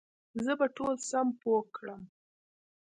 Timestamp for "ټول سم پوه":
0.77-1.61